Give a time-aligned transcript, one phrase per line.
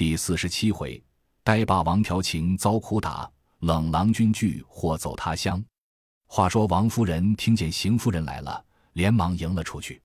[0.00, 0.98] 第四十七回，
[1.44, 5.62] 呆霸王调情遭苦打，冷郎君惧或走他乡。
[6.26, 10.00] 话说王夫人听见邢夫人来了，连忙迎了出去。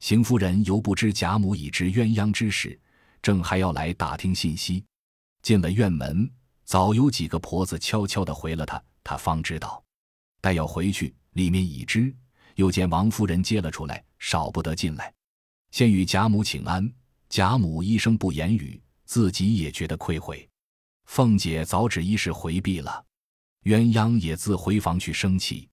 [0.00, 2.78] 邢夫人犹不知贾母已知鸳鸯之事，
[3.22, 4.84] 正还要来打听信息。
[5.40, 6.30] 进了院门，
[6.66, 9.82] 早有几个婆子悄悄的回了她，她方知道。
[10.42, 12.14] 待要回去，里面已知，
[12.56, 15.10] 又见王夫人接了出来，少不得进来，
[15.70, 16.92] 先与贾母请安。
[17.30, 18.78] 贾母一声不言语，
[19.10, 20.48] 自己也觉得愧悔。
[21.06, 23.04] 凤姐早指一事回避了。
[23.64, 25.68] 鸳鸯也自回房去生气，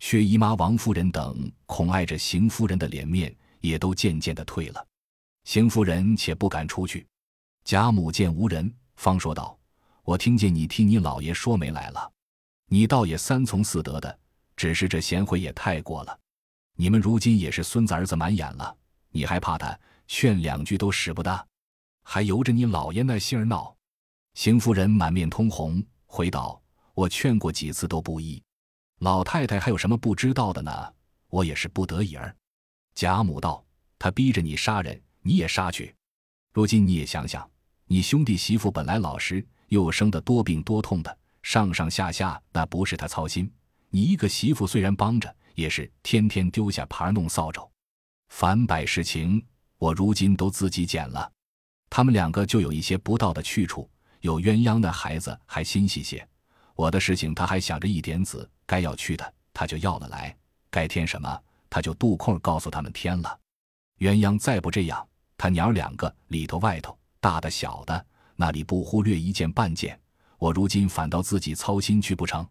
[0.00, 4.84] 薛姨妈、王夫人等恐碍着邢夫人的脸面，也都渐渐的退了。
[5.44, 7.06] 邢夫人且不敢出去。
[7.62, 9.56] 贾母见无人，方说道
[10.02, 12.12] ：“我听见你替你老爷说媒来了，
[12.66, 14.18] 你倒也三从四德的，
[14.56, 16.18] 只是这贤惠也太过了。
[16.74, 18.76] 你们如今也是孙子儿子满眼了，
[19.12, 21.46] 你还怕他劝两句都使不得，
[22.02, 23.76] 还由着你老爷那性儿闹。”
[24.34, 26.60] 邢夫人满面通红，回道。
[26.94, 28.42] 我劝过几次都不依，
[28.98, 30.70] 老太太还有什么不知道的呢？
[31.28, 32.36] 我也是不得已儿。
[32.94, 33.64] 贾母道
[33.98, 35.94] ：“他逼着你杀人，你也杀去。
[36.52, 37.50] 如今你也想想，
[37.86, 43.50] 你兄弟媳妇本来老实，又生得多病多痛的，上上下下那不是他操心。
[43.88, 47.66] 你一个媳妇虽然帮着，也是天天丢下盘弄扫帚，
[48.28, 49.42] 凡百事情，
[49.78, 51.32] 我如今都自己捡了。
[51.94, 53.86] 他们两个就有一些不到的去处，
[54.20, 56.26] 有鸳鸯的孩子还心细些。”
[56.74, 60.34] 我的事情他还想着一点子，该要去的他就要了来，
[60.70, 63.38] 该添什么他就度空告诉他们添了。
[63.98, 68.06] 鸳鸯再不这样，他娘儿两个里头外头大的小的，
[68.36, 70.00] 那里不忽略一件半件。
[70.38, 72.48] 我如今反倒自己操心去不成？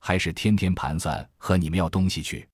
[0.00, 2.48] 还是天天盘算和你们要东西去？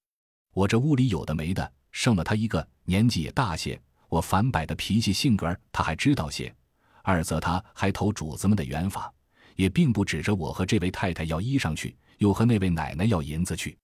[0.52, 3.80] 我这屋里有的没的，剩了他一个，年纪也大些。
[4.08, 6.54] 我反摆的脾气性格他还知道些。
[7.02, 9.12] 二则他还投主子们的缘法。
[9.56, 13.76] 也并不指着我和这位太太要衣裳去，又和那位奶奶要银子去，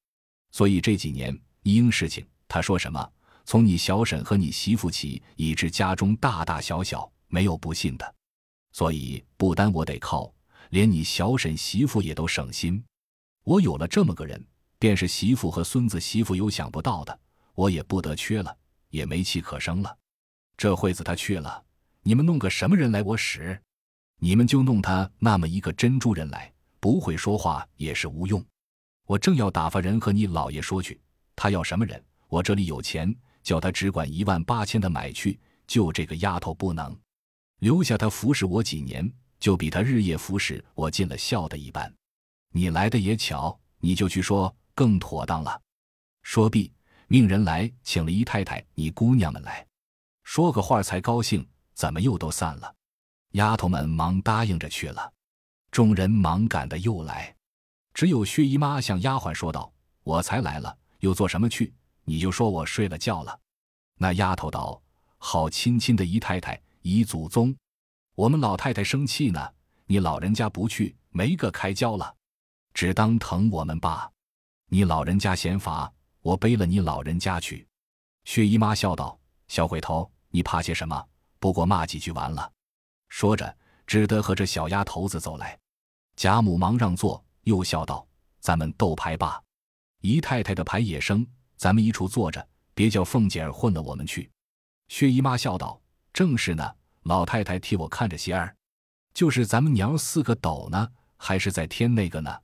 [0.52, 3.12] 所以这几年一应事情，他说什么，
[3.44, 8.14] 从你小婶和你媳妇起，以致家中大大小小没有不信的，
[8.70, 10.32] 所以不单我得靠，
[10.70, 12.80] 连你小婶媳妇也都省心。
[13.42, 14.40] 我有了这么个人，
[14.78, 17.18] 便是媳妇和孙子媳妇有想不到的，
[17.56, 18.56] 我也不得缺了，
[18.90, 19.98] 也没气可生了。
[20.56, 21.64] 这会子他去了，
[22.02, 23.60] 你们弄个什么人来我使？
[24.20, 28.44] 你们就弄他那么一个珍珠人来，不会说话也是无用。
[29.06, 30.98] 我正要打发人和你老爷说去，
[31.36, 35.38] 他要什么人，我这里有钱，叫他只管一万八千的买去。
[35.66, 36.94] 就这个丫头不能
[37.60, 39.10] 留下他服侍我几年，
[39.40, 41.92] 就比他日夜服侍我尽了孝的一般。
[42.52, 45.60] 你来的也巧，你就去说更妥当了。
[46.22, 46.72] 说毕，
[47.08, 49.66] 命人来请了姨太太、你姑娘们来
[50.24, 52.74] 说个话才高兴，怎么又都散了？
[53.32, 55.12] 丫头们忙答应着去了，
[55.70, 57.34] 众人忙赶的又来，
[57.92, 61.72] 只有薛姨妈向丫鬟说道：“我才来了，又做什么去？
[62.04, 63.38] 你就说我睡了觉了。”
[63.98, 64.80] 那丫头道
[65.18, 67.54] ：“好亲亲的姨太太、姨祖宗，
[68.14, 69.52] 我们老太太生气呢，
[69.86, 72.14] 你老人家不去，没个开交了，
[72.72, 74.10] 只当疼我们吧。
[74.68, 77.66] 你老人家嫌乏，我背了你老人家去。”
[78.24, 79.18] 薛姨妈笑道
[79.48, 81.06] ：“小鬼头，你怕些什么？
[81.38, 82.50] 不过骂几句完了。”
[83.08, 83.56] 说着，
[83.86, 85.56] 只得和这小丫头子走来。
[86.16, 88.04] 贾母忙让座，又笑道
[88.42, 89.40] ：“咱们斗牌吧。
[90.00, 91.24] 姨太太的牌也生，
[91.56, 94.28] 咱们一处坐着，别叫凤姐儿混了我们去。”
[94.88, 95.80] 薛姨妈笑道
[96.12, 96.74] ：“正是呢，
[97.04, 98.56] 老太太替我看着些儿。
[99.12, 102.36] 就是咱们娘四个斗呢，还是在添那个呢？”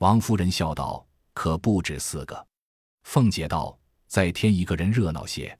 [0.00, 2.46] 王夫人笑道：“可不止四个。”
[3.04, 5.58] 凤姐道：“再添一个人热闹些。”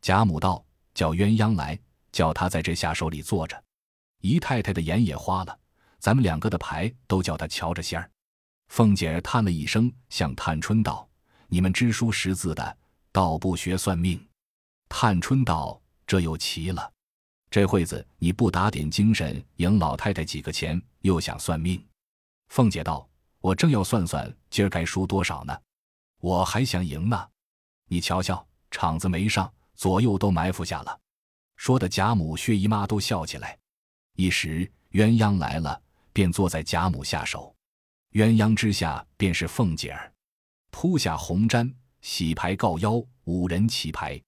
[0.00, 0.64] 贾母道
[0.98, 1.78] ：“叫鸳鸯来，
[2.10, 3.62] 叫他在这下手里坐着。”
[4.20, 5.56] 姨太太的眼也花了，
[6.00, 8.10] 咱们两个的牌都叫他瞧着仙儿。
[8.66, 11.08] 凤姐儿叹了一声，向探春道
[11.46, 12.76] ：“你们知书识字的，
[13.12, 14.20] 倒不学算命。”
[14.90, 16.92] 探春道：“这又奇了，
[17.48, 21.80] 这会子你不打点精神赢老太太几个钱，又想算命？”
[22.50, 23.08] 凤姐道
[23.38, 25.56] ：“我正要算算今儿该输多少呢，
[26.18, 27.28] 我还想赢呢。
[27.86, 29.48] 你瞧瞧，场子没上，
[29.78, 31.00] 左右都埋伏下了。”
[31.56, 33.58] 说的贾母、薛姨妈都笑起来。
[34.16, 35.80] 一时鸳鸯来了，
[36.12, 37.54] 便坐在贾母下手。
[38.12, 40.12] 鸳鸯之下便是凤姐儿，
[40.70, 44.20] 铺下红毡，洗牌告腰，五人起牌。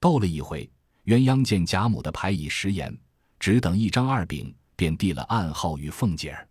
[0.00, 0.68] 斗了一回，
[1.04, 2.96] 鸳鸯见贾母的牌已食言，
[3.38, 6.48] 只等一张二饼，便递了暗号与凤姐儿。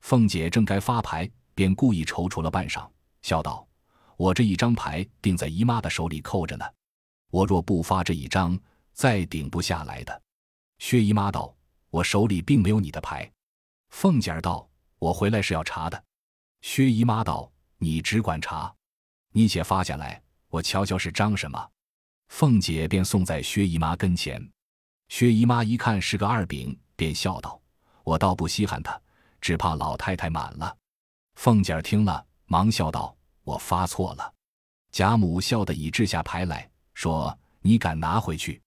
[0.00, 2.88] 凤姐正该发牌，便故意踌躇了半晌，
[3.22, 3.66] 笑道
[4.16, 6.64] ：“我这一张牌定在姨妈的手里扣着呢，
[7.32, 8.56] 我若不发这一张，
[8.92, 10.22] 再顶不下来的。”
[10.78, 11.52] 薛姨妈道。
[11.92, 13.30] 我手里并没有你的牌。”
[13.92, 14.66] 凤姐儿道
[14.98, 16.04] ：“我回来是要查的。”
[16.62, 18.74] 薛姨妈道：“你只管查，
[19.30, 21.70] 你且发下来，我瞧瞧是张什么。”
[22.32, 24.42] 凤姐便送在薛姨妈跟前。
[25.10, 27.60] 薛姨妈一看是个二饼，便笑道
[28.04, 28.98] ：“我倒不稀罕他，
[29.38, 30.74] 只怕老太太满了。”
[31.36, 33.14] 凤姐儿听了，忙笑道
[33.44, 34.32] ：“我发错了。”
[34.92, 36.70] 贾母笑得已掷下牌来
[37.02, 38.62] 说：“你敢拿回去？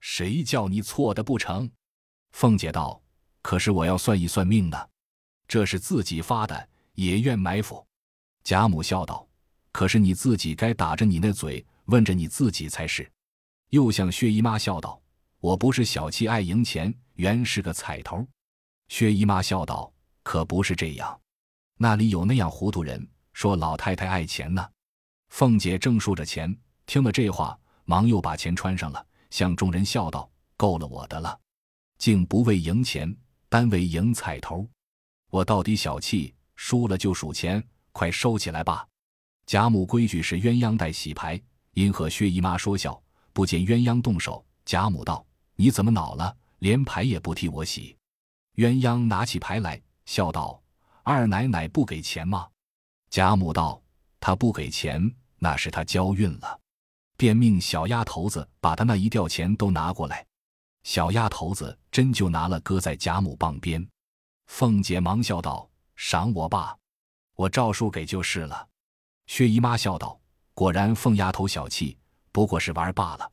[0.00, 1.70] 谁叫你错的不成？”
[2.32, 2.98] 凤姐道
[3.42, 4.88] ：“可是我要算一算命呢，
[5.46, 7.86] 这是自己发的，也愿埋伏。”
[8.42, 9.28] 贾母笑道
[9.70, 13.06] ：“可是你自己该打着你那嘴，问着你自己才是。”
[13.68, 14.98] 又向薛姨妈笑道。
[15.40, 18.26] 我不是小气爱赢钱，原是个彩头。
[18.88, 19.92] 薛姨妈笑道
[20.24, 21.20] ：“可不是这样，
[21.76, 24.66] 那里有那样糊涂人说老太太爱钱呢？”
[25.28, 31.38] 凤姐正数着钱，听了这话，忙又把钱穿上了，向众人笑道：“够了我的了，
[31.98, 33.14] 竟不为赢钱，
[33.48, 34.68] 单为赢彩头。
[35.30, 38.86] 我到底小气，输了就数钱，快收起来吧。”
[39.46, 41.40] 贾母规矩是鸳鸯带洗牌，
[41.74, 43.00] 因和薛姨妈说笑，
[43.32, 45.24] 不见鸳鸯动手，贾母道。
[45.56, 46.34] 你怎么恼了？
[46.60, 47.96] 连牌也不替我洗。
[48.56, 50.62] 鸳鸯拿起牌来，笑道
[51.04, 52.48] ：“二奶奶不给钱吗？”
[53.10, 53.82] 贾母道
[54.18, 56.58] ：“她不给钱，那是她交运了。”
[57.16, 60.24] 便命小丫头子把他那一吊钱都拿过来。
[60.82, 63.86] 小丫头子真就拿了，搁在贾母傍边。
[64.46, 66.76] 凤姐忙笑道：“赏我吧，
[67.34, 68.68] 我照数给就是了。”
[69.26, 70.20] 薛姨妈笑道
[70.54, 71.96] ：“果然凤丫头小气，
[72.32, 73.30] 不过是玩罢了。”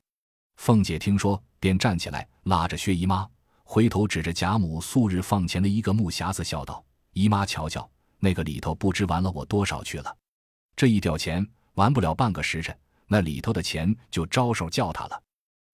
[0.57, 1.42] 凤姐听说。
[1.62, 3.30] 便站起来，拉着薛姨妈，
[3.63, 7.88] 回头指着贾母素日放钱的一个木匣子，笑道：“姨妈瞧瞧，
[8.18, 10.18] 那个里头不知玩了我多少去了。
[10.75, 12.75] 这一吊钱玩不了半个时辰，
[13.12, 15.22] 那里头的钱就招手叫他了。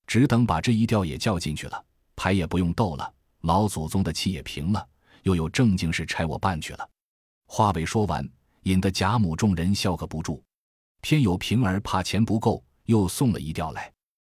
[0.07, 1.85] 只等把这一吊也叫进去了，
[2.15, 4.83] 牌也不用斗了，老祖宗的气也平了，
[5.21, 6.89] 又有正经事差我办去了。”
[7.45, 8.27] 话未说完，
[8.63, 10.43] 引得贾母众人笑个不住。
[11.01, 13.93] 偏有平儿怕钱不够，又送了一吊来。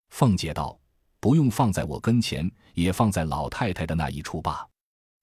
[0.10, 0.76] 凤姐道。
[1.20, 4.68] 不用放在我跟前，也放在老太太的那一处吧。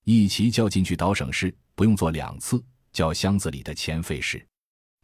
[0.04, 2.62] 一齐叫进去倒省事，不用做两次。
[2.92, 4.44] 叫箱子里的钱费事。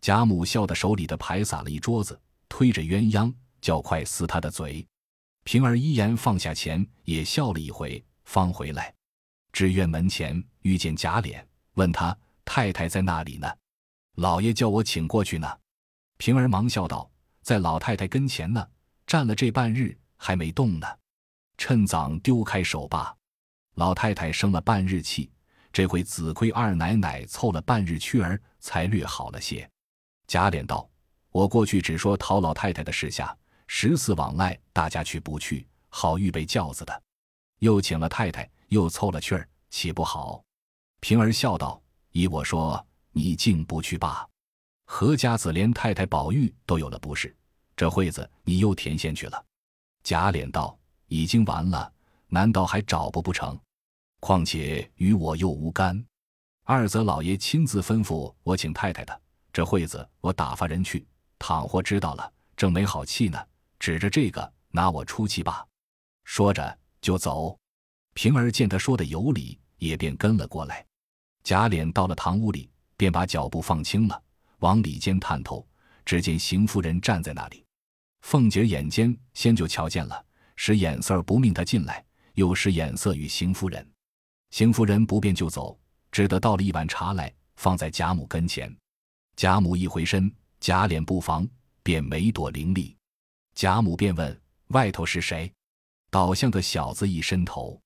[0.00, 2.20] 贾母笑得手里的牌撒了一桌子，
[2.50, 3.32] 推着鸳鸯
[3.62, 4.87] 叫快撕他的嘴。
[5.44, 8.94] 平儿依言放下钱，也笑了一回，方回来。
[9.50, 11.43] 至院门前遇见贾琏，
[11.76, 12.14] 问他
[12.44, 13.50] 太太在那里呢？
[14.17, 15.49] 老爷叫我请过去呢。
[16.19, 17.11] 平儿忙笑道
[17.41, 18.69] ：“在老太太跟前呢，
[19.06, 20.87] 站了这半日。”还没动呢，
[21.56, 23.17] 趁早丢开手吧。
[23.76, 25.31] 老太太生了半日气，
[25.73, 29.67] 这回子亏二奶奶凑了半日屈儿，才略好了些。
[30.26, 30.87] 贾琏道
[31.32, 33.37] ：“我过去只说讨老太太的事下，
[33.67, 37.03] 十四往来，大家去不去，好预备轿子的。
[37.61, 40.43] 又请了太太，又凑了趣儿，岂不好？”
[41.00, 41.81] 平儿笑道
[42.12, 44.27] ：“依我说，你竟不去罢。
[44.87, 47.35] 何家子连太太宝玉都有了不是，
[47.77, 49.44] 这会子你又填线去了。”
[50.03, 51.93] 贾琏道：“已经完了，
[52.27, 53.59] 难道还找不不成？
[54.19, 56.05] 况且与我又无干。
[56.65, 59.21] 二则老爷亲自吩咐我请太太的，
[59.53, 61.06] 这会子我打发人去。
[61.40, 63.37] 倘或知道了，正没好气呢。
[63.81, 65.66] 指着这个拿我出气吧。”
[66.22, 67.58] 说着就走。
[68.14, 70.87] 平儿见他说的有理，也便跟了过来。
[71.42, 74.22] 贾琏到了堂屋里，便把脚步放轻了，
[74.58, 75.67] 往里间探头，
[76.05, 77.65] 只见邢夫人站在那里。
[78.20, 80.24] 凤姐眼尖，先就瞧见了，
[80.56, 83.88] 使眼色不命他进来，又使眼色与邢夫人。
[84.50, 85.79] 邢夫人不便就走，
[86.12, 88.76] 只得倒了一碗茶来，放在贾母跟前。
[89.36, 91.48] 贾母一回身，贾琏不防，
[91.82, 92.94] 便眉朵凌厉。
[93.55, 95.50] 贾母便问：“外头是谁？”
[96.10, 97.81] 倒像个小子一伸头。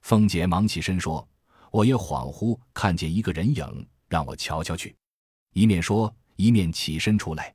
[0.00, 1.26] 凤姐忙起身说
[1.70, 4.96] ：“我也恍惚看见一个人影，让我瞧瞧去。”
[5.52, 7.54] 一面说，一面起身出来。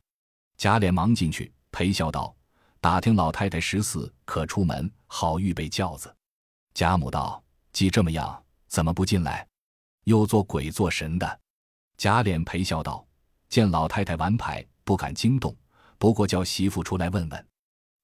[0.58, 1.52] 贾琏忙进去。
[1.72, 2.36] 陪笑道
[2.82, 6.14] ：“打听老太太十四可出门，好预备轿子。”
[6.74, 9.48] 贾母道：“既这么样，怎么不进来？
[10.06, 11.40] 又做鬼做神的。”
[11.98, 13.06] 贾琏陪笑道
[13.50, 15.56] ：“见老太太玩牌，不敢惊动，
[15.98, 17.48] 不过叫媳妇出来问问。”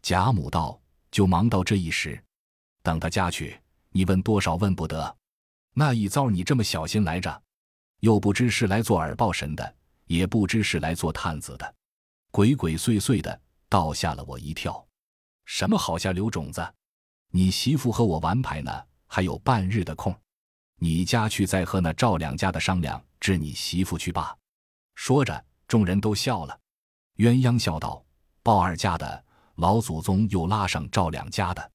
[0.01, 0.79] 贾母道
[1.11, 2.21] ：“就忙到这一时，
[2.83, 3.59] 等他家去，
[3.89, 5.15] 你问多少问不得。
[5.73, 7.41] 那一遭你这么小心来着，
[8.01, 9.75] 又不知是来做耳报神的，
[10.05, 11.75] 也不知是来做探子的，
[12.31, 14.87] 鬼鬼祟祟的。”倒吓了我一跳，
[15.45, 16.65] 什么好下留种子？
[17.31, 18.71] 你媳妇和我玩牌呢，
[19.07, 20.15] 还有半日的空，
[20.77, 24.33] 你家去再和那赵两家的商量，治你媳妇去罢。
[24.95, 26.59] 说着，众人都笑了。
[27.17, 28.03] 鸳鸯笑道
[28.41, 29.23] ：“鲍二家的
[29.55, 31.71] 老祖宗又拉上赵两家的。”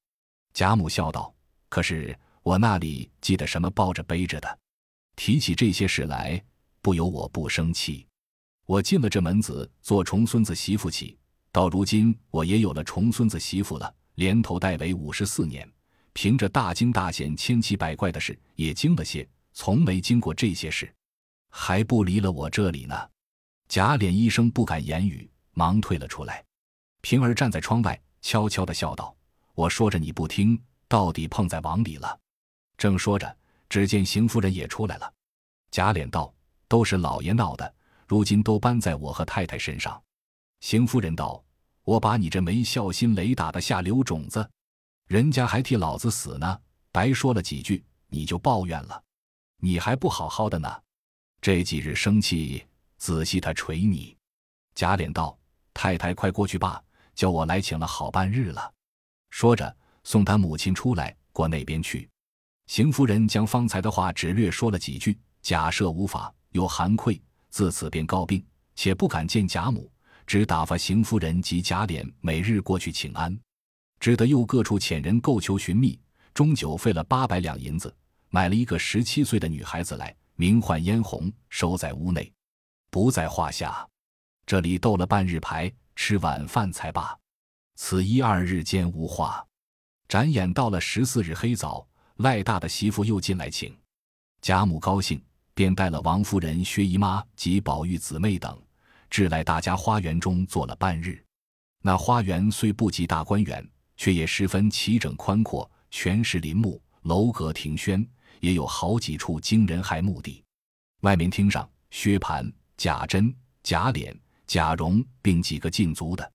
[0.53, 1.33] 贾母笑道
[1.69, 4.59] ：“可是我那里记得什么抱着背着的？
[5.17, 6.43] 提起这些事来，
[6.83, 8.07] 不由我不生气。
[8.67, 11.19] 我进了这门子做重孙子媳妇起，
[11.53, 15.69] 到如今我也有了重孙子媳妇了，连头带尾五十四年，
[16.13, 20.93] 凭着大惊大险、千奇百怪的事也惊了些，从没经过这些事，
[21.51, 22.97] 还不离了我这里呢。
[23.69, 26.43] 贾琏医生不敢言语，忙退了出来。
[27.03, 29.15] 平儿站在窗外，悄悄地笑道
[29.55, 32.19] ：“我说着你不听，到底碰在网里了。”
[32.77, 33.37] 正说着，
[33.69, 35.13] 只见邢夫人也出来了。
[35.71, 36.33] 贾琏道
[36.67, 37.75] ：“都是老爷闹的，
[38.07, 40.03] 如今都搬在我和太太身上。”
[40.61, 41.43] 邢夫人道
[41.85, 44.49] ：“我把你这没孝心雷打的下流种子，
[45.07, 49.03] 人家还替老子死呢，白说了几句你就抱怨了，
[49.59, 50.83] 你还不好好的呢。
[51.41, 52.65] 这几日生气，
[52.99, 54.17] 仔细他捶你。”
[54.75, 55.39] 贾琏道
[55.73, 56.83] ：“太太快过去吧，
[57.15, 58.73] 叫我来请了好半日了。”
[59.31, 62.09] 说着，送他母亲出来过那边去。
[62.67, 68.45] 邢夫人将方才的话只略说了几句，假设无法，又含愧，自此便告病，
[68.77, 69.91] 且不敢见贾母，
[70.27, 73.37] 只打发邢夫人及贾琏每日过去请安，
[73.99, 75.99] 只得又各处遣人购求寻觅，
[76.33, 77.95] 终究费了八百两银子，
[78.29, 82.33] 买了一个十七岁的女孩子来，名唤嫣红，收在屋内，
[82.89, 83.87] 不在话下。
[84.47, 87.15] 这里斗了半日牌，吃晚饭才罢。
[87.75, 89.47] 此一二日间无话，
[90.09, 91.87] 转眼到了十四日黑早。
[92.17, 93.77] 赖大的媳妇又进来请，
[94.41, 98.59] 贾母高兴，便带了王夫人、薛姨妈及宝玉姊妹等，
[99.11, 101.23] 至来大家花园中坐了半日。
[101.83, 103.63] 那花园虽不及大观园，
[103.99, 108.07] 却也十分齐整宽阔，全是林木，楼阁亭轩，
[108.41, 110.43] 也有好几处惊人骇目的。
[111.01, 114.15] 外面厅上，薛蟠、贾珍、贾琏、
[114.47, 116.33] 贾蓉，并几个禁足的，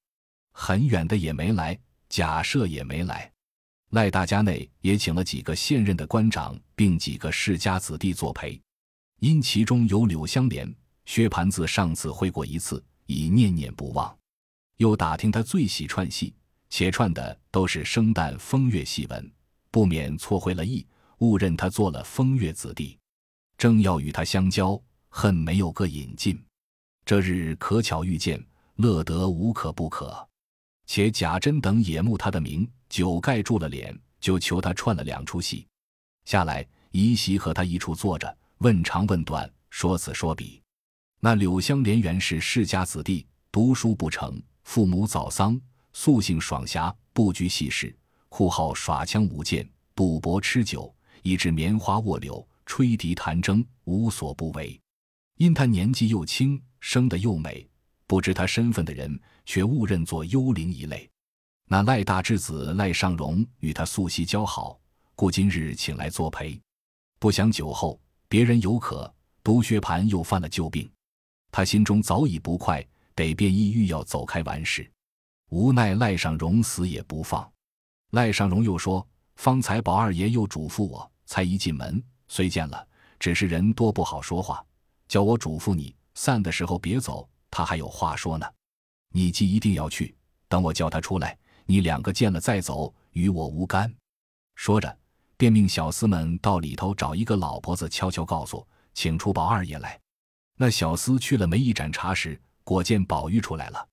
[0.54, 1.78] 很远的也没来，
[2.10, 3.32] 贾赦也没来。
[3.92, 8.60] 赖大家内也请了几个现任的官长，并几个世家子弟作陪。
[9.20, 10.74] 因其中有柳香莲、
[11.06, 14.16] 薛蟠，自上次会过一次，已念念不忘。
[14.78, 16.34] 又打听他最喜串戏，
[16.70, 19.32] 且串的都是生旦风月戏文，
[19.72, 20.86] 不免错会了意，
[21.20, 22.98] 误认他做了风月子弟。
[23.58, 26.42] 正要与他相交，恨没有个引进。
[27.06, 28.44] 这日可巧遇见，
[28.76, 30.28] 乐得无可不可。
[30.88, 32.70] 且贾珍等也慕他的名。
[32.88, 35.68] 酒盖住了脸，就求他串了两出戏。
[36.26, 40.62] 下来，姨媳和他一处坐着，问长问短，说此说彼。
[41.20, 45.60] 那柳香莲原是世家子弟，读书不成，父母早丧，
[45.92, 47.94] 素性爽侠，不拘细事，
[48.30, 50.95] 酷好耍枪舞剑、赌博吃酒，
[51.26, 54.80] 以致棉花卧柳、吹笛弹筝，无所不为。
[55.38, 57.68] 因他年纪又轻，生得又美，
[58.06, 61.10] 不知他身份的人，却误认作幽灵一类。
[61.68, 64.80] 那赖大之子赖尚荣与他素习交好，
[65.16, 66.62] 故今日请来作陪。
[67.18, 69.12] 不想酒后别人有可，
[69.44, 70.88] 独薛蟠又犯了旧病，
[71.52, 74.88] 他心中早已不快，得便意欲要走开完事。
[75.50, 77.52] 无奈赖尚荣死也不放。
[78.12, 79.06] 赖尚荣又说
[79.38, 82.88] ：“方才宝二爷又嘱咐我，才一进门虽见了，
[83.20, 84.66] 只是人多不好说话，
[85.08, 88.46] 叫我嘱咐你散的时候别走，他还有话说呢。
[89.10, 90.16] 你既一定要去，
[90.48, 93.92] 等我叫他出来。”你两个见了再走，与我无干。
[94.54, 94.96] 说着，
[95.36, 98.64] 便命小厮们到里头找一个老婆子，悄悄告诉，
[98.94, 100.00] 请出宝二爷来。
[100.58, 103.90] 那小厮去了没一盏茶时，果见宝玉出来了。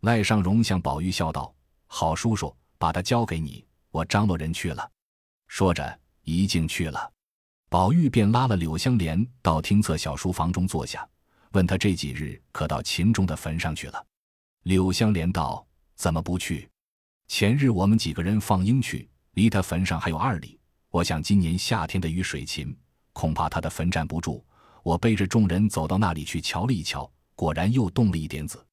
[0.00, 1.54] 赖尚荣向宝玉笑道
[1.86, 4.90] ：“好叔叔，把他交给你，我张罗人去了。”
[5.46, 7.12] 说着，一径去了。
[7.68, 11.08] 宝玉便拉了柳香莲到厅侧小书房中坐下，
[11.52, 14.06] 问他这几日可到秦钟的坟上去了。
[14.64, 16.68] 柳香莲道：“怎么不去？”
[17.28, 20.58] 前日我们几个人放鹰去，离他坟上还有二里。
[20.90, 22.76] 我想今年夏天的雨水勤，
[23.12, 24.44] 恐怕他的坟站不住。
[24.82, 28.66] 我背着众人走到那里去瞧了一瞧，果然又动了一点子。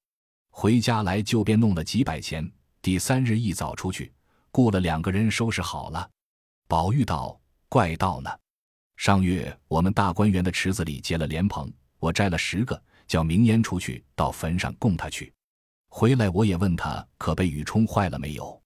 [0.50, 2.52] 回家来就便弄了几百钱。
[2.82, 4.12] 第三日一早出去，
[4.52, 6.10] 雇了两个人收拾好了。
[6.68, 8.30] 宝玉道：“怪道呢。
[8.98, 15.34] 上月我们大观园的池子里结了莲蓬，我摘了十个，叫明烟出去到坟上供他去。”
[15.88, 18.62] 回来我也问他可被雨冲坏了没有，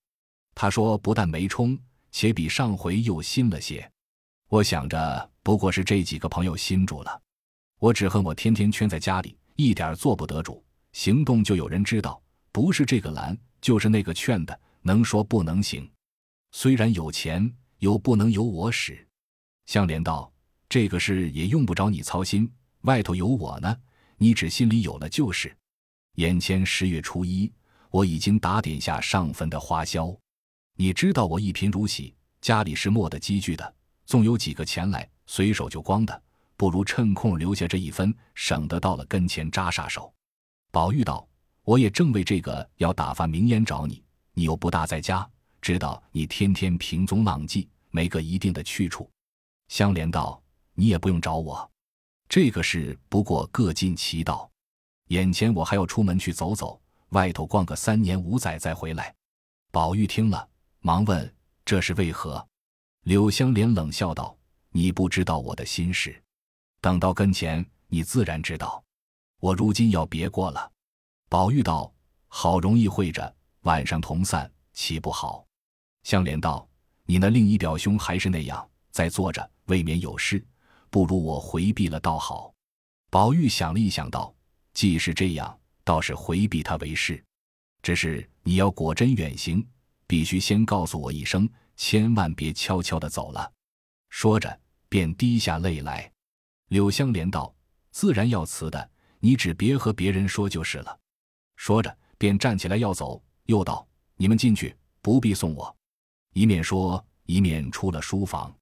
[0.52, 1.78] 他说不但没冲，
[2.10, 3.88] 且比上回又新了些。
[4.48, 7.22] 我想着不过是这几个朋友新住了，
[7.78, 15.88] 我只恨我天天圈在家里，一点做不得主，行动就有人知道，不是这个拦，就是那个劝的，能说不能行。
[16.50, 17.50] 虽然有钱，
[17.82, 19.04] 又不能由我使。
[19.66, 20.32] 香莲道
[20.70, 22.48] ：“这个事也用不着你操心，
[22.82, 23.76] 外头有我呢，
[24.18, 25.54] 你只心里有了就是。”
[26.14, 27.52] 眼前十月初一，
[27.90, 30.16] 我已经打点下上坟的花销。
[30.76, 33.74] 你知道我一贫如洗，家里是没得积聚的。
[34.06, 36.22] 纵有几个钱来，随手就光的，
[36.56, 40.14] 不如趁空留下这一分，省得到了跟前扎杀手。”
[40.70, 41.28] 宝玉道
[41.66, 45.28] ：“我也正为这个要打发明烟找你，你又不大在家，
[45.60, 49.08] 知道你天天平踪浪迹，没个一定的去处。”
[49.68, 50.42] 香莲道
[50.74, 51.70] ：“你也不用找我，
[52.28, 54.50] 这个事不过各尽其道。
[55.08, 59.14] 眼前我还要出门去走走，外头逛个三年五载再回来。”
[59.70, 60.48] 宝玉听了，
[60.80, 61.34] 忙问
[61.64, 62.44] ：“这是为何？”
[63.04, 64.36] 柳香莲冷笑道
[64.70, 66.22] ：“你不知道我的心事，
[66.80, 68.82] 等到跟前，你自然知道。
[69.40, 70.70] 我如今要别过了。”
[71.28, 71.92] 宝玉道
[72.28, 75.46] ：“好容易会着，晚上同散，岂不好？”
[76.04, 76.68] 香莲道
[77.04, 80.44] ：“你那另一表兄还是那样，在坐着，未免有事，
[80.90, 82.52] 不如我回避了，倒好。”
[83.10, 84.34] 宝玉想了一想，道
[84.72, 87.22] ：“既是这样，倒是回避他为是。
[87.82, 89.66] 只是你要果真远行，
[90.06, 93.52] 必须先告诉我一声，千万别悄悄的走了。”
[94.08, 96.10] 说着，便滴下泪来。
[96.68, 97.54] 柳香莲道
[97.90, 100.98] ：“自然要辞的，你只别和别人说就是了。”
[101.56, 105.76] 说着，便站起来要走，又道：“你们进去，不必送我。”
[106.32, 108.54] 一面说，一面出了书房。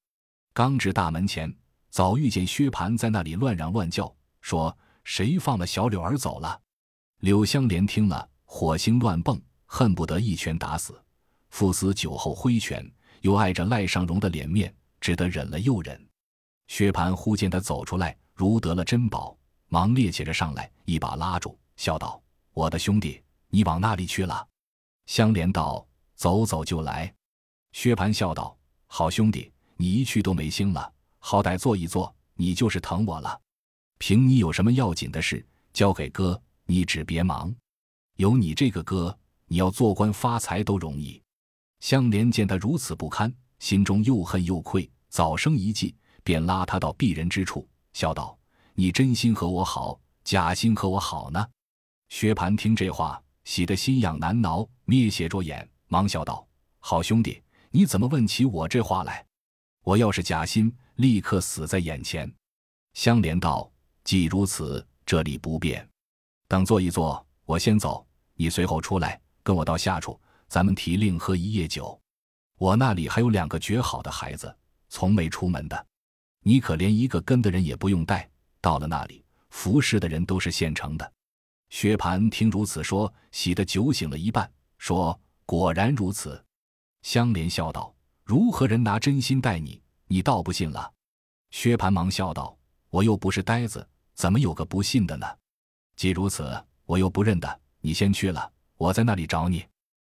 [0.53, 1.55] 刚至大门前，
[1.89, 6.61] 早遇见薛蟠在那里乱嚷乱叫，说：“谁放了小柳儿走了？”
[7.21, 11.01] 柳香莲听了，火星乱蹦，恨不得一拳打死。
[11.51, 12.85] 父死酒后挥拳，
[13.21, 16.09] 又碍着赖尚荣的脸面，只得忍了又忍。
[16.67, 19.37] 薛蟠忽见他走出来，如得了珍宝，
[19.69, 22.21] 忙趔趄着上来，一把拉住，笑道。
[22.53, 24.49] 我的兄弟，你往那里去了？
[25.07, 25.87] 香莲道
[26.17, 27.15] ：“走走就来。”
[27.73, 33.41] 薛蟠笑道：“好兄弟，你一去都没心了，好歹坐一坐，你就是疼我了。
[33.99, 37.55] 凭你有什么要紧的事，交给哥，你只别忙。
[38.17, 41.21] 有你这个哥，你要做官发财都容易。”
[41.81, 48.39] 香莲见他如此不堪，心中又恨又愧，早生一计，便拉他到避人之处，笑道
[48.75, 51.47] ：“你真心和我好，假心和我好呢？”
[52.11, 56.47] 薛蟠听这话，喜得心痒难挠，灭血着眼，忙笑道
[56.81, 59.25] ：“好兄弟，你怎么问起我这话来？
[59.83, 62.31] 我要是假心，立刻死在眼前。”
[62.95, 63.71] 香莲道
[64.03, 65.89] ：“既如此，这里不便，
[66.49, 68.05] 等坐一坐，我先走，
[68.35, 71.99] 你随后出来，跟我到下处，咱们提另喝一夜酒。
[72.59, 74.53] 我那里还有两个绝好的孩子，
[74.89, 75.87] 从没出门的，
[76.43, 78.29] 你可连一个跟的人也不用带。
[78.61, 81.13] 到了那里，服侍的人都是现成的。”
[81.71, 86.45] 薛蟠听如此说，喜得酒醒了一半，说：“果然如此。”
[87.03, 90.93] 香莲笑道：“如何人拿真心待你，你倒不信了？”
[91.51, 92.57] 薛蟠忙笑道
[92.91, 95.27] ：“我又不是呆子，怎么有个不信的呢？
[95.97, 99.67] 既如此，我又不认得，你先去了，我在那里找你。”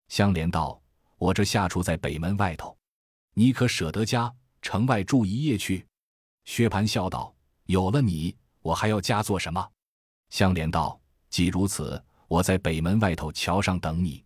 [0.10, 0.82] 香莲道
[1.17, 2.78] ：“我这下处在北门外头，
[3.34, 5.86] 你可舍得家城外住一夜去？”
[6.46, 7.34] 薛蟠笑道
[7.67, 9.70] ：“有了你，我还要家做什么？”
[10.30, 11.00] 香莲道。
[11.30, 14.22] 既如此，我在北门外头桥上等你，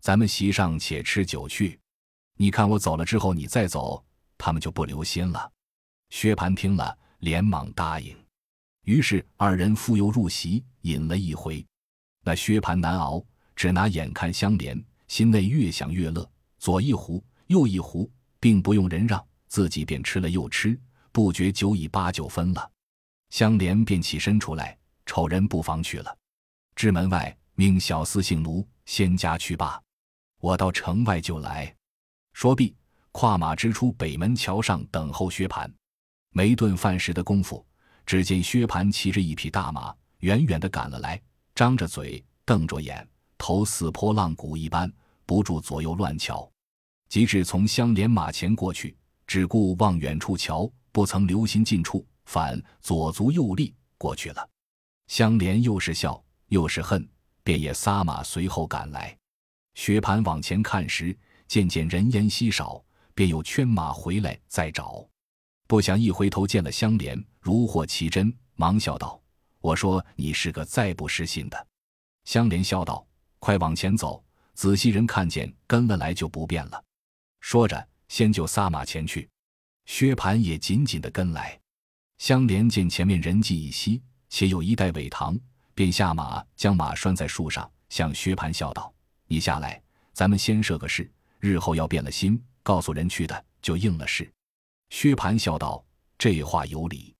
[0.00, 1.78] 咱们席上且吃酒去。
[2.40, 4.02] 你看我走了之后，你再走，
[4.38, 5.52] 他们就不留心了。
[6.08, 8.16] 薛蟠听了，连忙答应。
[8.84, 11.62] 于是二人复又入席，饮了一回。
[12.24, 13.22] 那薛蟠难熬，
[13.54, 16.26] 只拿眼看香莲，心内越想越乐，
[16.56, 20.80] 左一壶，右一壶，并不用人让，自己便吃了又吃，
[21.12, 22.70] 不觉酒已八九分了。
[23.28, 26.16] 香莲便起身出来，丑人不妨去了。
[26.74, 29.78] 至门外，命小厮姓奴先家去罢，
[30.40, 31.76] 我到城外就来。
[32.40, 32.74] 说毕，
[33.12, 35.70] 跨马直出北门桥上等候薛蟠。
[36.30, 37.62] 没顿饭时的功夫，
[38.06, 41.20] 只见薛蟠骑着一匹大马，远远的赶了来，
[41.54, 44.90] 张着嘴，瞪着眼，头似波浪鼓一般，
[45.26, 46.50] 不住左右乱瞧。
[47.10, 54.48] 即至从香莲马前过去，只顾望远处瞧，不曾留心近处，反左足右立过去了。
[55.08, 56.18] 香莲又是笑。
[56.48, 57.06] 又是恨，
[57.44, 59.14] 便也撒马随后赶来。
[59.74, 61.14] 薛蟠往前看时，
[61.50, 62.80] 渐渐人烟稀少，
[63.12, 65.04] 便又圈马回来再找。
[65.66, 69.20] 不想一回头见了香莲，如获其真，忙笑道
[69.60, 71.66] ：“我说你是个再不失信的。”
[72.22, 73.04] 香莲笑道
[73.40, 74.22] ：“快往前走，
[74.54, 76.80] 仔细人看见跟了来就不便了。”
[77.42, 79.28] 说着，先就撒马前去。
[79.86, 81.58] 薛蟠也紧紧的跟来。
[82.18, 85.36] 香莲见前面人迹已稀，且有一带苇塘。
[85.74, 88.94] 便下马，将马拴在树上，向薛蟠笑道
[89.26, 89.82] ：“你下来，
[90.12, 91.10] 咱们先设个誓，
[91.40, 94.30] 日后要变了心，告诉人去的，就应了事。”
[94.90, 95.84] 薛蟠笑道
[96.18, 97.14] ：“这话有理。”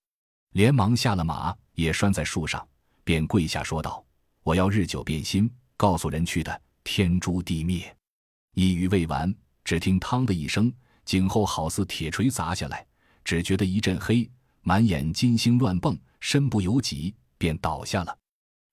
[0.53, 2.65] 连忙下了马，也拴在树上，
[3.03, 4.05] 便跪下说道
[4.43, 7.95] ：“我要日久变心，告诉人去的，天诛地灭。”
[8.53, 10.71] 一语未完，只听“嘡”的一声，
[11.05, 12.85] 颈后好似铁锤砸下来，
[13.23, 14.29] 只觉得一阵黑，
[14.61, 18.17] 满眼金星乱蹦，身不由己，便倒下了。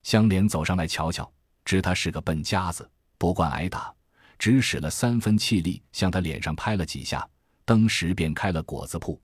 [0.03, 1.33] 香莲走上来瞧瞧，
[1.65, 3.95] 知他是个笨家子，不惯挨打，
[4.39, 7.29] 只使了三分气力向他脸上拍了几下，
[7.65, 9.21] 登时便开了果子铺。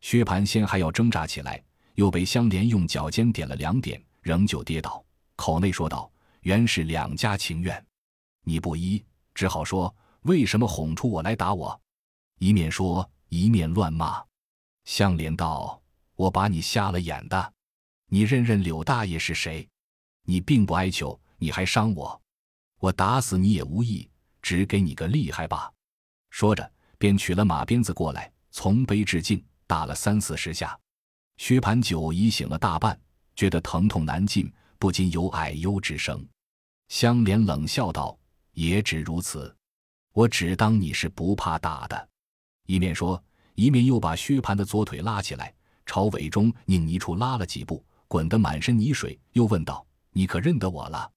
[0.00, 1.62] 薛蟠先还要挣扎起来，
[1.94, 5.04] 又被香莲用脚尖点了两点，仍旧跌倒，
[5.36, 6.10] 口内说道
[6.42, 7.84] ：“原是两家情愿，
[8.44, 11.78] 你不依，只好说为什么哄出我来打我？”
[12.38, 14.22] 一面说一面乱骂。
[14.84, 15.80] 香莲道
[16.16, 17.52] ：“我把你瞎了眼的，
[18.06, 19.68] 你认认柳大爷是谁？”
[20.24, 22.20] 你并不哀求，你还伤我，
[22.78, 24.08] 我打死你也无益，
[24.42, 25.70] 只给你个厉害吧。
[26.30, 30.78] 说着，便取了马鞭子过来，从背至颈打了三四十下。
[31.36, 32.98] 薛蟠酒已醒了大半，
[33.34, 36.24] 觉得疼痛难禁，不禁有矮忧之声。
[36.88, 38.18] 香莲冷笑道
[38.52, 39.54] ：“也只如此，
[40.12, 42.08] 我只当你是不怕打的。”
[42.66, 43.22] 一面说，
[43.54, 45.54] 一面又把薛蟠的左腿拉起来，
[45.86, 49.86] 朝尾中拧泥处拉了几步，滚得满身泥水，又问道。
[50.12, 51.10] 你可认得我了？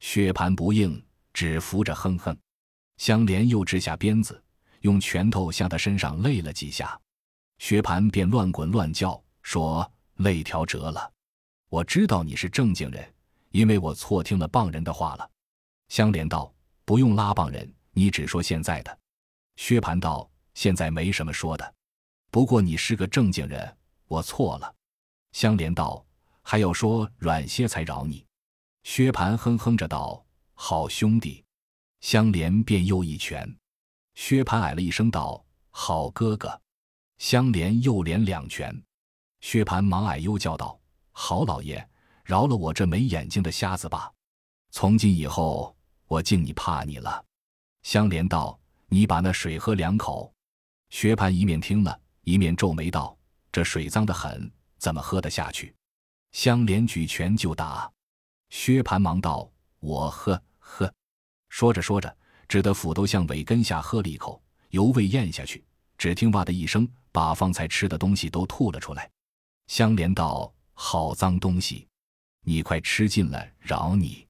[0.00, 1.02] 薛蟠不应，
[1.32, 2.36] 只扶着哼哼。
[3.00, 4.44] 香莲又掷下鞭子，
[4.82, 7.00] 用拳头向他身上擂了几下。
[7.56, 11.10] 薛蟠便乱滚乱叫，说：“肋条折了。”
[11.70, 13.10] 我知道你是正经人，
[13.52, 15.26] 因为我错听了棒人的话了。
[15.88, 16.52] 香莲道
[16.84, 18.98] ：“不用拉棒人，你只说现在的。”
[19.56, 21.74] 薛蟠道：“现在没什么说的，
[22.30, 24.74] 不过你是个正经人，我错了。”
[25.32, 26.04] 香莲道
[26.44, 28.26] ：“还要说软些才饶你。”
[28.84, 31.42] 薛蟠哼哼着道：“好兄弟。”
[32.00, 33.56] 香莲便又一拳。
[34.14, 36.60] 薛蟠矮了一声道：“好哥哥。”
[37.18, 38.82] 香莲又连两拳。
[39.40, 40.78] 薛蟠忙矮又叫道
[41.12, 41.86] ：“好老爷，
[42.24, 44.12] 饶了我这没眼睛的瞎子吧！
[44.70, 45.74] 从今以后，
[46.06, 47.24] 我敬你怕你了。”
[47.82, 48.58] 香莲道
[48.88, 50.32] ：“你把那水喝两口。”
[50.90, 53.16] 薛蟠一面听了一面皱眉道
[53.52, 55.74] ：“这水脏得很，怎么喝得下去？”
[56.32, 57.90] 香莲举拳就打。
[58.50, 60.92] 薛蟠忙道：“我喝喝。”
[61.50, 62.16] 说着说着，
[62.48, 65.62] 只得斧头向尾根下喝了一口，犹未咽下去，
[65.98, 69.10] 只听“哇”的一声，把方才吃的东西都吐了出来。
[69.66, 71.86] 香莲道：“好脏东西，
[72.44, 74.26] 你快吃尽了，饶你。”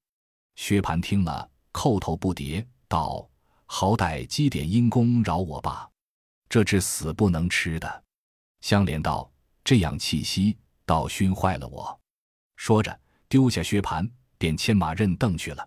[0.57, 3.25] 薛蟠听了，叩头不迭，道
[3.65, 5.89] ：“好歹积点阴功，饶我吧，
[6.49, 8.03] 这只死不能吃的。”
[8.59, 9.31] 香莲道
[9.63, 11.97] ：“这样气息，倒熏坏了我。”
[12.57, 12.99] 说着。
[13.31, 15.65] 丢下薛蟠，便牵马认邓去了。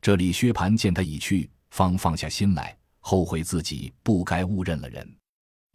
[0.00, 5.16] 这里薛蟠见他已去，方放下心来，后悔自己不该误认了人。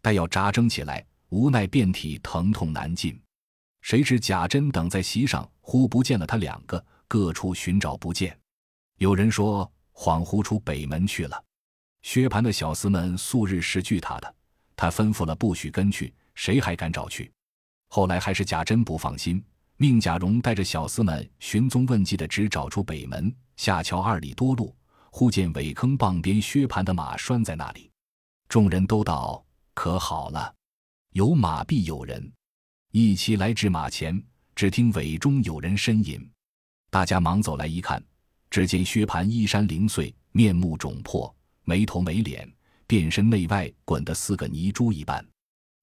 [0.00, 3.20] 待要扎针起来，无奈遍体疼痛难禁。
[3.82, 8.36] 谁知贾珍等在席上，忽不见了他两个，各处寻找不见。
[8.98, 11.44] 有人说恍惚出北门去了。
[12.02, 14.34] 薛蟠的小厮们素日是惧他的，
[14.74, 17.30] 他吩咐了不许跟去，谁还敢找去？
[17.88, 19.44] 后来还是贾珍不放心。
[19.76, 24.74] 命贾蓉带着小厮们寻踪问迹的，只找出北门下桥二里多路，
[25.12, 27.88] 忽见苇坑傍边薛蟠的马拴在那里。
[28.48, 29.40] 众人都道
[29.72, 30.52] ：“可好了，
[31.12, 32.32] 有马必有人。”
[32.90, 34.20] 一齐来至马前，
[34.56, 36.28] 只听尾中有人呻吟。
[36.90, 38.04] 大家忙走来一看，
[38.50, 42.52] 只见薛蟠衣衫零碎，面目肿破，没头没脸，
[42.88, 45.24] 遍身内外滚得似个泥珠一般。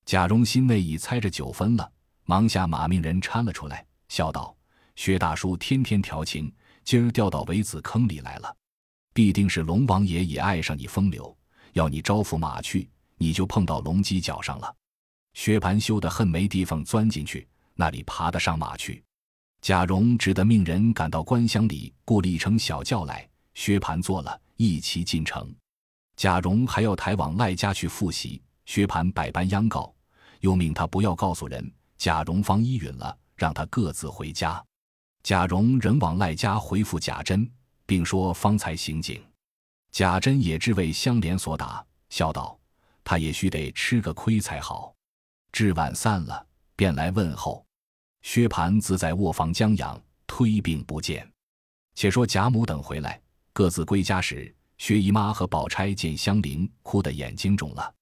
[0.06, 1.90] 贾蓉心内已猜着九分了，
[2.26, 3.88] 忙下马命人搀了出来。
[4.10, 4.54] 笑道
[4.98, 8.56] ：“薛大叔天天调情，今儿掉到苇子坑里来了，
[9.14, 11.38] 必定是龙王爷也爱上你风流，
[11.74, 14.76] 要你招抚马去，你就碰到龙犄角上了。”
[15.34, 19.04] 薛蟠羞得恨没地方钻进去，那里爬得上马去？
[19.62, 25.54] 贾蓉只得命人赶到官厢里雇了一乘小轿来，薛蟠坐了一齐进城。
[26.16, 29.94] 贾蓉还要抬往赖家去复习，薛蟠百般央告，
[30.40, 31.72] 又命他不要告诉人。
[31.98, 33.16] 贾蓉方依允了。
[33.40, 34.62] 让他各自回家，
[35.24, 37.50] 贾蓉仍往赖家回复贾珍，
[37.86, 39.24] 并说方才行警。
[39.92, 42.58] 贾珍也知为香莲所打，笑道
[43.04, 44.94] ：“他也须得吃个亏才好。”
[45.52, 47.66] 至晚散了，便来问候。
[48.22, 51.30] 薛蟠自在卧房将养，推病不见。
[51.96, 53.20] 且说贾母等回来，
[53.52, 57.94] 各自归家时，薛姨妈和宝钗见香菱，哭得眼睛肿了，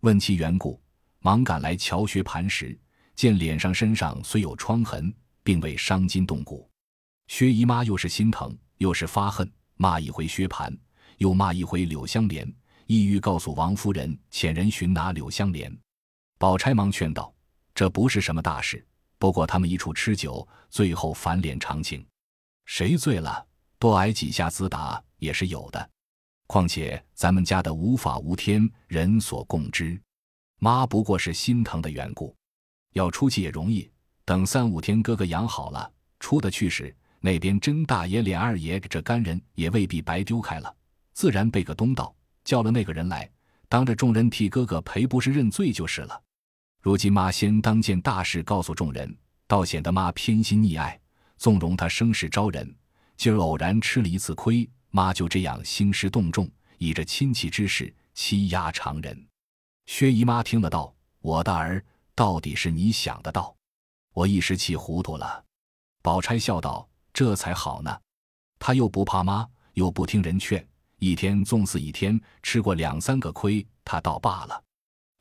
[0.00, 0.80] 问其缘故，
[1.20, 2.78] 忙赶来瞧薛蟠时。
[3.14, 5.12] 见脸上身上虽有疮痕，
[5.48, 6.68] 并未伤筋动骨。
[7.26, 10.70] 薛姨妈又是心疼又是发恨，骂一回薛蟠，
[11.16, 12.46] 又骂一回柳香莲，
[12.86, 15.74] 意欲告诉王夫人遣人寻拿柳香莲。
[16.36, 17.34] 宝钗忙劝道
[17.74, 18.86] ：“这不是什么大事，
[19.18, 22.06] 不过他们一处吃酒，最后翻脸长情。
[22.66, 23.42] 谁醉了，
[23.78, 25.90] 多挨几下子打也是有的。
[26.46, 29.98] 况且咱们家的无法无天，人所共知。”
[30.60, 32.36] 妈不过是心疼的缘故，
[32.92, 33.90] 要出去也容易。
[34.28, 40.76] 等三五天，哥哥养好了，出得去时，那边甄大爷、脸二爷这干人也未必白丢开了，
[41.14, 42.14] 自然背个东道，
[42.44, 43.26] 叫了那个人来，
[43.70, 46.22] 当着众人替哥哥赔不是认罪就是了。
[46.82, 51.00] 如今妈先当件大事告诉众人，倒显得妈偏心溺爱，
[51.38, 52.76] 纵容他生事招人。
[53.16, 59.26] 今儿偶然吃了一次亏，妈就这样兴师动众，以这亲戚之事欺压常人。
[59.86, 61.82] 薛姨妈听了道：“我的儿，
[62.14, 63.56] 到底是你想得到，
[64.18, 65.44] 我一时气糊涂了。”
[66.02, 68.00] 宝钗笑道：“这才好呢，
[68.58, 70.66] 他又不怕妈，又不听人劝，
[70.98, 74.64] 一天纵死一天，吃过两三个亏，他倒罢了。”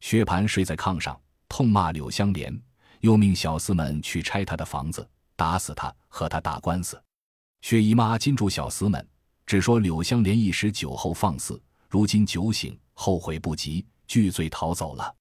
[0.02, 1.20] 薛蟠睡在炕上。
[1.50, 2.62] 痛骂柳香莲，
[3.00, 5.08] 又命小厮们去拆他的房子，
[5.38, 7.02] 打死他，和他打官司。
[7.62, 9.08] 薛姨妈禁住小厮们，
[9.46, 15.16] 只说柳香莲一时酒后放肆，如今酒醒，后悔不及，拒罪逃走了。